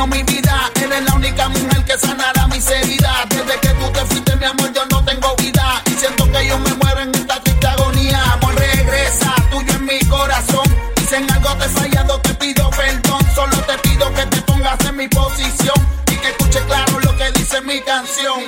mi 0.07 0.23
vida. 0.23 0.71
Eres 0.77 1.05
la 1.05 1.15
única 1.15 1.49
mujer 1.49 1.85
que 1.85 1.99
sanará 1.99 2.47
mis 2.49 2.69
heridas. 2.71 3.29
Desde 3.29 3.61
que 3.61 3.69
tú 3.69 3.91
te 3.93 4.01
fuiste, 4.07 4.37
mi 4.37 4.45
amor, 4.45 4.73
yo 4.73 4.85
no 4.87 5.05
tengo 5.05 5.35
vida. 5.37 5.83
Y 5.87 5.91
siento 5.91 6.31
que 6.31 6.47
yo 6.47 6.59
me 6.59 6.75
muero 6.75 7.01
en 7.01 7.15
esta 7.15 7.41
triste 7.43 7.67
agonía. 7.67 8.23
Amor, 8.33 8.55
regresa, 8.55 9.35
tuyo 9.51 9.73
en 9.75 9.85
mi 9.85 9.99
corazón. 10.09 10.65
Y 10.97 11.01
si 11.07 11.15
en 11.17 11.31
algo 11.31 11.55
te 11.57 11.65
he 11.65 11.69
fallado, 11.69 12.21
te 12.21 12.35
pido 12.35 12.71
perdón. 12.71 13.21
Solo 13.35 13.57
te 13.63 13.79
pido 13.79 14.13
que 14.15 14.27
te 14.27 14.43
pongas 14.43 14.85
en 14.87 14.97
mi 14.97 15.09
posición. 15.09 15.77
Y 16.11 16.17
que 16.17 16.29
escuche 16.29 16.61
claro 16.67 17.01
lo 17.01 17.17
que 17.17 17.31
dice 17.33 17.61
mi 17.63 17.81
canción. 17.83 18.41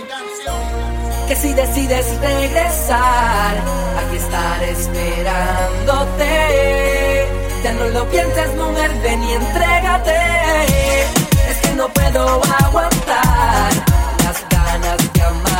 que 1.29 1.37
si 1.37 1.53
decides 1.55 2.07
regresar, 2.21 3.57
aquí 4.01 4.17
estaré 4.17 4.71
esperándote. 4.71 6.29
Ya 7.63 7.73
no 7.75 7.85
lo 7.91 8.09
pienses, 8.11 8.55
mujer, 8.57 8.91
ven 9.03 9.23
y 9.23 9.33
entrégate. 9.33 10.72
No 11.83 11.89
puedo 11.89 12.45
aguantar 12.65 13.73
las 14.23 14.49
ganas 14.49 15.13
de 15.13 15.21
amarte 15.21 15.52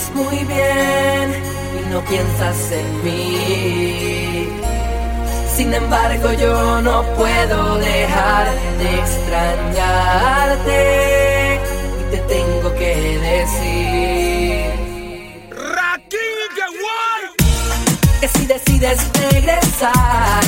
encuentras 0.00 0.10
muy 0.14 0.44
bien 0.44 1.34
y 1.78 1.82
no 1.92 2.00
piensas 2.04 2.72
en 2.72 3.04
mí. 3.04 4.48
Sin 5.54 5.74
embargo, 5.74 6.32
yo 6.32 6.80
no 6.82 7.02
puedo 7.16 7.76
dejar 7.78 8.48
de 8.78 8.98
extrañarte 8.98 10.78
y 12.00 12.04
te 12.10 12.18
tengo 12.18 12.74
que 12.74 13.18
decir. 13.18 14.70
Que 18.20 18.28
si 18.28 18.44
decides 18.46 19.00
regresar 19.14 20.42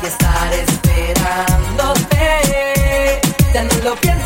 y 0.00 0.06
estar 0.06 0.52
esperándote, 0.52 2.24
ya 3.52 3.62
no 3.64 3.74
lo 3.82 3.96
pienses, 3.96 4.17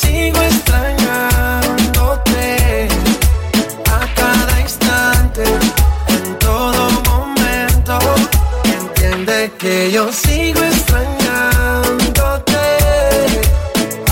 sigo 0.00 0.40
extrañándote 0.42 2.88
a 3.90 4.06
cada 4.14 4.60
instante, 4.60 5.44
en 6.08 6.38
todo 6.38 6.90
momento. 7.10 7.98
Entiende 8.64 9.52
que 9.58 9.90
yo 9.90 10.12
sigo 10.12 10.62
extrañándote 10.62 12.58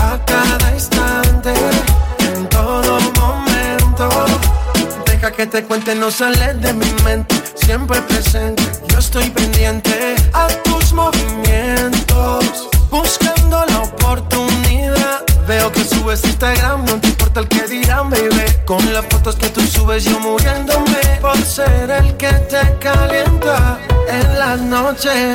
a 0.01 0.19
cada 0.25 0.73
instante, 0.73 1.53
en 2.33 2.49
todo 2.49 2.99
momento. 3.21 4.09
Deja 5.05 5.31
que 5.31 5.45
te 5.47 5.63
cuente, 5.63 5.95
no 5.95 6.09
sale 6.09 6.55
de 6.55 6.73
mi 6.73 6.91
mente, 7.03 7.34
your 25.05 25.34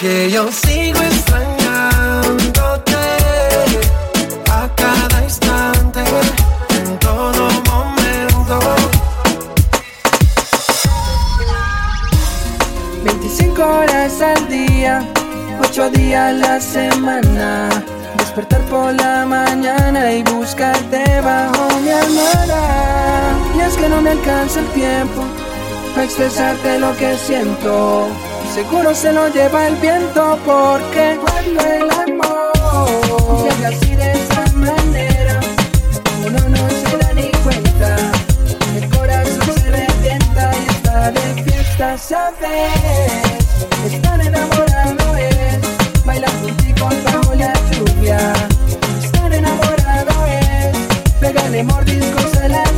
que 0.00 0.30
yo 0.30 0.50
sigo 0.50 0.98
extrañándote 1.02 2.94
a 4.50 4.66
cada 4.74 5.22
instante, 5.22 6.00
en 6.70 6.98
todo 6.98 7.50
momento. 7.70 8.58
25 13.04 13.62
horas 13.62 14.22
al 14.22 14.48
día, 14.48 15.06
8 15.68 15.90
días 15.90 16.30
a 16.30 16.32
la 16.32 16.60
semana. 16.60 17.68
Despertar 18.16 18.62
por 18.70 18.94
la 18.94 19.26
mañana 19.26 20.12
y 20.12 20.22
buscarte 20.22 21.20
bajo 21.20 21.78
mi 21.80 21.90
almohada. 21.90 23.36
Y 23.54 23.60
es 23.60 23.76
que 23.76 23.86
no 23.90 24.00
me 24.00 24.12
alcanza 24.12 24.60
el 24.60 24.68
tiempo 24.68 25.26
para 25.92 26.04
expresarte 26.04 26.78
lo 26.78 26.96
que 26.96 27.18
siento 27.18 28.29
seguro 28.54 28.94
se 28.94 29.12
lo 29.12 29.28
lleva 29.28 29.68
el 29.68 29.76
viento 29.76 30.38
porque 30.44 31.18
cuando 31.20 31.60
el 31.60 31.90
amor 31.90 33.44
llega 33.44 33.68
así 33.68 33.94
de 33.94 34.12
esa 34.12 34.44
manera, 34.54 35.40
uno 36.26 36.40
no 36.48 36.68
se 36.68 36.96
da 36.98 37.12
ni 37.14 37.30
cuenta, 37.44 37.96
el 38.76 38.88
corazón 38.90 39.54
se 39.54 39.70
revienta 39.70 40.50
y 40.56 40.70
está 40.70 41.12
de 41.12 41.44
fiesta, 41.44 41.96
¿sabes? 41.96 42.72
Estar 43.86 44.20
enamorado 44.20 45.16
es 45.16 46.04
bailar 46.04 46.32
contigo 46.42 46.88
bajo 47.04 47.34
la 47.34 47.52
lluvia, 47.70 48.32
estar 49.00 49.32
enamorado 49.32 50.26
es 50.26 50.76
pegarle 51.20 51.62
mordiscos 51.62 52.36
a 52.38 52.48
la 52.48 52.69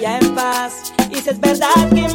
ya 0.00 0.18
en 0.18 0.34
paz. 0.34 0.92
Y 1.10 1.16
si 1.16 1.30
es 1.30 1.40
verdad 1.40 1.90
que 1.94 2.09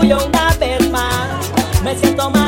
tuyo 0.00 0.18
una 0.26 0.54
vez 0.58 0.90
más. 0.90 1.50
Me 1.82 1.96
siento 1.96 2.30
más 2.30 2.47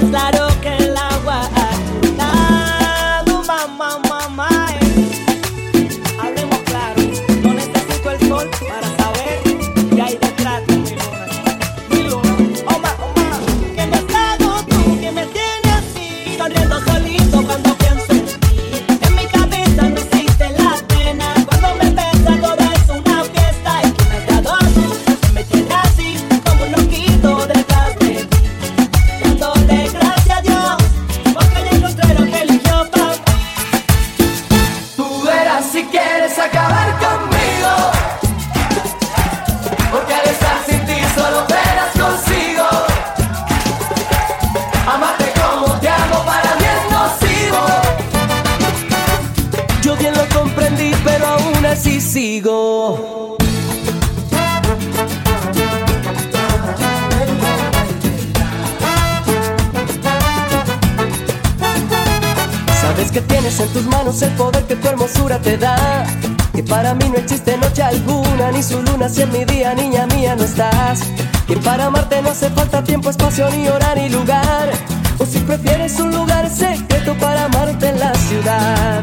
luna 69.00 69.22
en 69.22 69.32
mi 69.32 69.44
día, 69.46 69.74
niña 69.74 70.06
mía, 70.14 70.36
no 70.36 70.44
estás. 70.44 71.00
Que 71.46 71.56
para 71.56 71.86
amarte 71.86 72.20
no 72.22 72.30
hace 72.30 72.50
falta 72.50 72.84
tiempo, 72.84 73.08
espacio, 73.08 73.48
ni 73.50 73.66
hora, 73.68 73.94
ni 73.94 74.08
lugar. 74.08 74.70
O 75.18 75.24
si 75.24 75.38
prefieres 75.38 75.98
un 76.00 76.10
lugar 76.12 76.50
secreto 76.50 77.14
para 77.14 77.46
amarte 77.46 77.88
en 77.88 77.98
la 77.98 78.14
ciudad. 78.14 79.02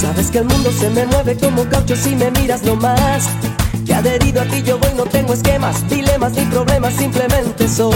Sabes 0.00 0.30
que 0.30 0.38
el 0.38 0.44
mundo 0.44 0.70
se 0.72 0.88
me 0.90 1.04
mueve 1.06 1.36
como 1.36 1.64
caucho 1.68 1.96
si 1.96 2.14
me 2.16 2.30
miras 2.30 2.62
nomás. 2.62 3.28
Que 3.84 3.94
adherido 3.94 4.40
a 4.40 4.44
ti 4.44 4.62
yo 4.62 4.78
voy, 4.78 4.92
no 4.96 5.04
tengo 5.04 5.34
esquemas, 5.34 5.88
dilemas 5.88 6.32
ni 6.32 6.44
problemas, 6.46 6.94
simplemente 6.94 7.68
soy. 7.68 7.92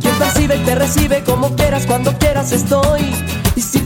Quien 0.00 0.14
percibe 0.18 0.56
y 0.56 0.60
te 0.60 0.74
recibe 0.74 1.22
como 1.24 1.54
quieras, 1.54 1.84
cuando 1.86 2.16
quieras 2.18 2.52
estoy. 2.52 3.12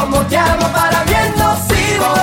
Como 0.00 0.20
te 0.26 0.36
amo 0.36 0.66
para 0.72 1.02
es 1.02 1.36
nocivo. 1.36 2.14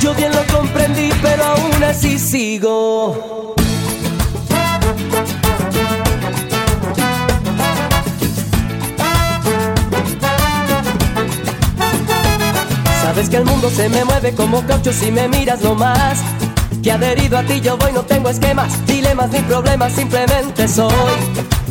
Yo 0.00 0.14
bien 0.14 0.32
lo 0.32 0.42
comprendí, 0.46 1.10
pero 1.20 1.44
aún 1.44 1.84
así 1.84 2.18
sigo. 2.18 3.54
Sabes 13.02 13.28
que 13.28 13.36
el 13.36 13.44
mundo 13.44 13.68
se 13.70 13.90
me 13.90 14.04
mueve 14.06 14.34
como 14.34 14.66
caucho 14.66 14.92
si 14.92 15.12
me 15.12 15.28
miras 15.28 15.60
nomás. 15.60 16.20
Que 16.82 16.92
adherido 16.92 17.36
a 17.36 17.42
ti 17.42 17.60
yo 17.60 17.76
voy, 17.76 17.92
no 17.92 18.02
tengo 18.02 18.30
esquemas, 18.30 18.86
dilemas 18.86 19.30
ni 19.30 19.40
problemas, 19.40 19.92
simplemente 19.92 20.66
soy. 20.66 20.94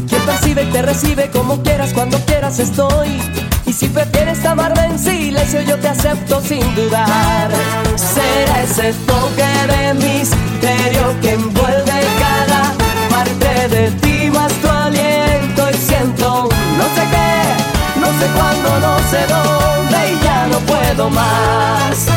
Quien 0.07 0.21
percibe 0.21 0.63
y 0.63 0.67
te 0.67 0.81
recibe 0.83 1.31
como 1.31 1.63
quieras, 1.63 1.93
cuando 1.93 2.19
quieras 2.25 2.59
estoy. 2.59 3.46
Y 3.68 3.74
si 3.74 3.89
prefieres 3.89 4.45
amarme 4.45 4.82
en 4.86 4.97
silencio, 4.97 5.59
yo 5.59 5.78
te 5.78 5.89
acepto 5.89 6.39
sin 6.39 6.63
dudar. 6.74 7.51
Será 7.97 8.63
ese 8.63 8.93
toque 9.05 9.43
de 9.68 9.93
misterio 9.93 11.20
que 11.22 11.34
envuelve 11.34 11.99
cada 12.18 12.72
parte 13.09 13.68
de 13.68 13.91
ti, 13.91 14.32
más 14.32 14.53
tu 14.61 14.70
aliento. 14.70 15.70
Y 15.70 15.74
siento 15.74 16.47
no 16.78 16.86
sé 16.95 17.03
qué, 17.11 17.99
no 17.99 18.07
sé 18.07 18.28
cuándo, 18.38 18.80
no 18.80 18.99
sé 19.11 19.20
dónde, 19.28 20.13
y 20.13 20.24
ya 20.24 20.47
no 20.47 20.59
puedo 20.59 21.09
más. 21.09 22.07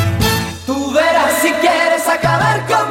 Tú 0.66 0.92
verás 0.92 1.34
si 1.42 1.51
quieres 1.55 2.07
acabar 2.07 2.64
conmigo. 2.66 2.89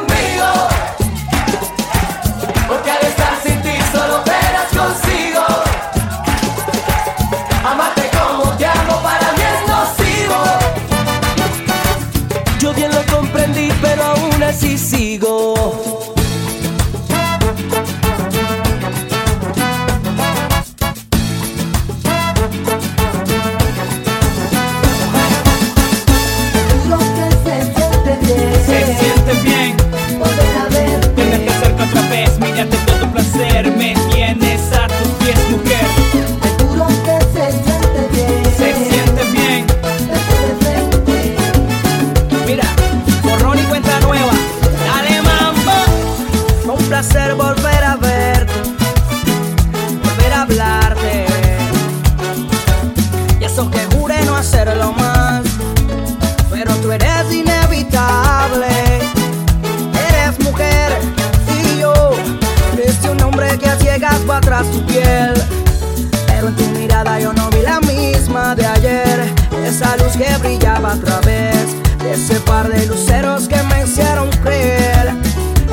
Que 70.20 70.38
brillaba 70.40 70.92
a 70.92 70.98
través 70.98 71.68
de 72.04 72.12
ese 72.12 72.42
par 72.42 72.68
de 72.68 72.86
luceros 72.88 73.48
que 73.48 73.56
me 73.64 73.86
hicieron 73.86 74.30
creer 74.44 75.14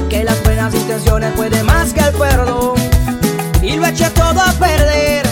que 0.08 0.22
las 0.22 0.40
buenas 0.44 0.72
intenciones 0.72 1.32
pueden 1.32 1.66
más 1.66 1.92
que 1.92 2.00
el 2.00 2.12
perdón. 2.14 2.76
Y 3.60 3.74
lo 3.74 3.86
eché 3.86 4.08
todo 4.10 4.40
a 4.40 4.52
perder. 4.52 5.25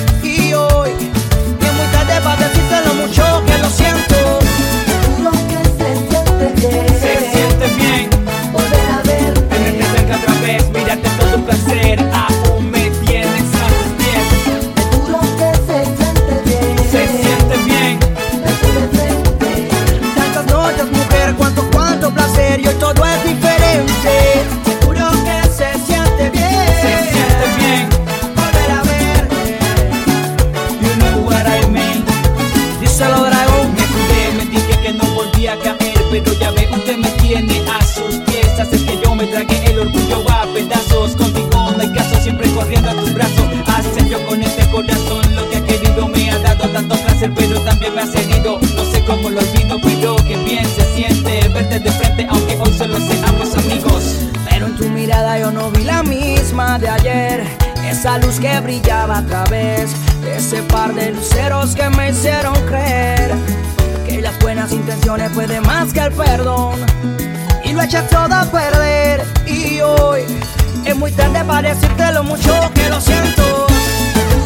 corriendo 42.65 42.91
a 42.91 42.95
tus 42.95 43.13
brazos. 43.13 43.47
Hace 43.67 44.09
yo 44.09 44.27
con 44.27 44.43
este 44.43 44.67
corazón 44.71 45.35
lo 45.35 45.49
que 45.51 45.57
ha 45.59 45.65
querido, 45.65 46.09
me 46.09 46.31
ha 46.31 46.39
dado 46.39 46.69
tanto 46.69 46.97
placer, 46.97 47.31
pero 47.35 47.61
también 47.61 47.95
me 47.95 48.03
has 48.03 48.15
herido. 48.15 48.59
No 48.75 48.85
sé 48.91 49.05
cómo 49.05 49.29
lo 49.29 49.41
olvido, 49.41 49.79
pero 49.83 50.17
que 50.17 50.37
bien 50.37 50.65
se 50.67 50.95
siente 50.95 51.49
verte 51.49 51.81
de 51.81 51.93
frente, 51.93 52.27
aunque 52.29 52.57
hoy 52.59 52.73
solo 52.73 52.99
seamos 52.99 53.55
amigos. 53.57 54.17
Pero 54.49 54.67
en 54.67 54.77
tu 54.77 54.89
mirada 54.89 55.39
yo 55.39 55.51
no 55.51 55.71
vi 55.71 55.85
la 55.85 56.03
misma 56.03 56.79
de 56.79 56.89
ayer, 56.89 57.45
esa 57.85 58.19
luz 58.19 58.41
que 58.41 58.59
brillaba 58.61 59.19
a 59.19 59.27
través 59.27 59.91
de 60.23 60.37
ese 60.37 60.63
par 60.63 60.95
de 60.95 61.13
luceros 61.13 61.75
que 61.75 61.89
me 61.91 62.11
hicieron 62.11 62.55
creer 62.67 63.33
que 64.07 64.23
las 64.23 64.39
buenas 64.39 64.73
intenciones 64.73 65.31
pueden 65.33 65.63
más 65.63 65.93
que 65.93 66.01
el 66.01 66.13
perdón. 66.13 66.77
Y 67.63 67.73
lo 67.73 67.83
eché 67.83 68.01
todo 68.11 68.35
a 68.35 68.45
perder 68.45 69.23
y 69.47 69.81
hoy 69.81 70.23
es 70.87 70.97
muy 70.97 71.11
tarde 71.13 71.43
para 71.45 71.75
decirte 71.75 72.13
lo 72.13 72.23
mucho 72.25 72.53
que 72.75 72.89
lo 72.91 73.01
siento. 73.01 73.67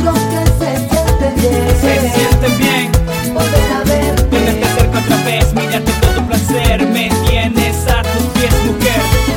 Los 0.05 0.18
que 0.18 0.47
se 0.59 0.76
sienten 0.89 1.34
bien, 1.34 1.80
se 1.80 2.11
sienten 2.11 2.59
bien. 2.59 2.93
Volver 3.34 3.72
a 3.72 3.84
ver. 3.84 4.14
Tenerte 4.30 4.66
cerca 4.66 4.99
otra 5.01 5.16
vez, 5.24 5.53
mírate 5.53 5.93
todo 6.01 6.12
tu 6.12 6.26
placer. 6.28 6.86
Me 6.86 7.11
tienes 7.28 7.76
a 7.89 8.03
tus 8.03 8.22
pies, 8.34 8.55
mujer. 8.66 9.28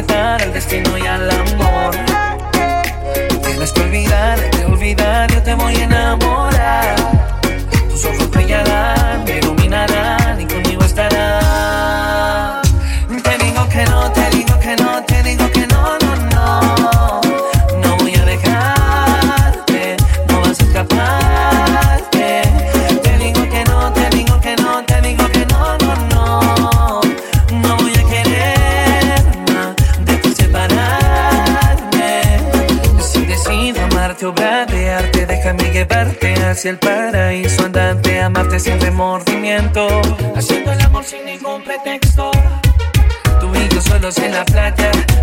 retar 0.00 0.40
al 0.40 0.52
destino 0.54 0.96
y 0.96 1.06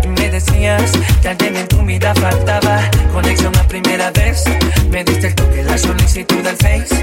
me 0.06 0.30
decías 0.30 0.92
que 1.20 1.28
alguien 1.28 1.56
en 1.56 1.66
tu 1.66 1.84
vida 1.84 2.14
faltaba. 2.14 2.80
Conexión 3.12 3.56
a 3.56 3.64
primera 3.64 4.10
vez, 4.12 4.44
me 4.90 5.02
diste 5.02 5.28
el 5.28 5.34
toque, 5.34 5.64
la 5.64 5.76
solicitud 5.76 6.36
del 6.36 6.56
Face. 6.56 7.02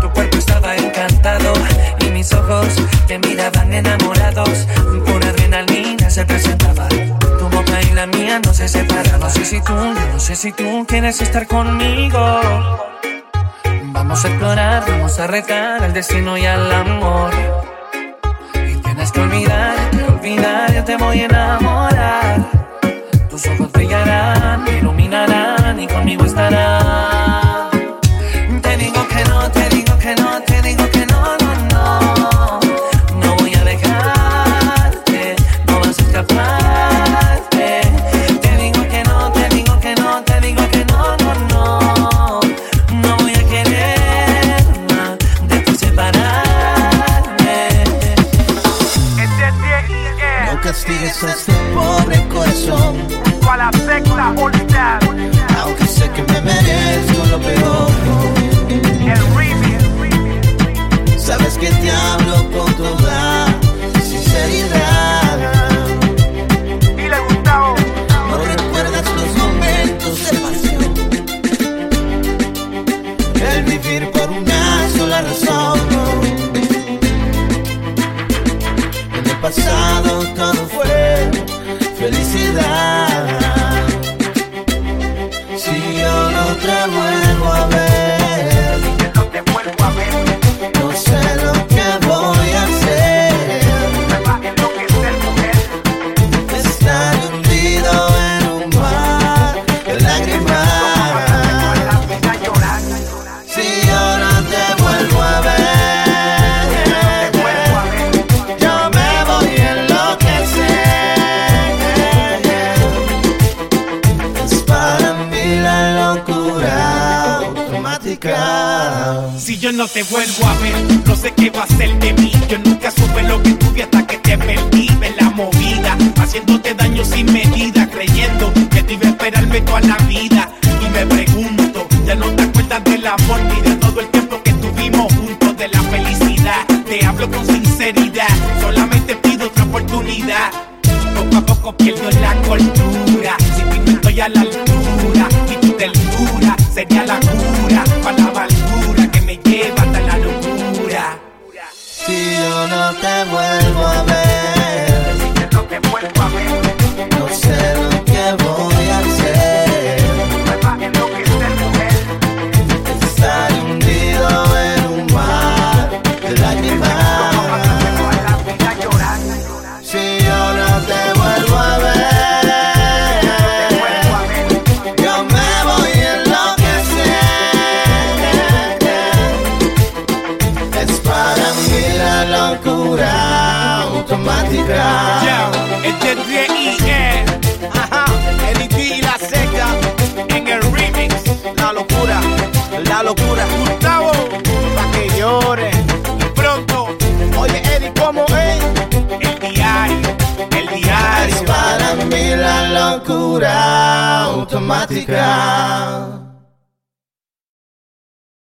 Tu 0.00 0.10
cuerpo 0.10 0.38
estaba 0.38 0.74
encantado 0.74 1.52
y 2.00 2.06
mis 2.10 2.32
ojos 2.32 2.66
te 3.06 3.18
miraban 3.20 3.72
enamorados. 3.72 4.66
Por 5.06 5.24
adrenalina 5.24 6.10
se 6.10 6.24
presentaba. 6.24 6.88
Tu 6.88 7.48
boca 7.48 7.80
y 7.82 7.94
la 7.94 8.06
mía 8.06 8.40
no 8.44 8.52
se 8.52 8.66
separaban. 8.66 9.20
No 9.20 9.30
sé 9.30 9.44
si 9.44 9.60
tú, 9.60 9.74
no 9.74 10.18
sé 10.18 10.34
si 10.34 10.52
tú 10.52 10.84
quieres 10.88 11.20
estar 11.20 11.46
conmigo. 11.46 12.18
Vamos 13.92 14.24
a 14.24 14.28
explorar, 14.28 14.84
vamos 14.88 15.20
a 15.20 15.26
retar 15.28 15.84
al 15.84 15.92
destino 15.92 16.36
y 16.36 16.46
al 16.46 16.72
amor. 16.72 17.30
Y 18.54 18.74
tienes 18.76 19.12
que 19.12 19.20
olvidar, 19.20 19.76
olvidar 20.08 20.71
te 20.84 20.96
voy 20.96 21.20
a 21.20 21.24
enamorar. 21.26 22.50
Tus 23.30 23.46
ojos 23.46 23.70
brillarán, 23.72 24.66
iluminarán 24.68 25.80
y 25.80 25.86
conmigo 25.86 26.24
estarán. 26.24 26.81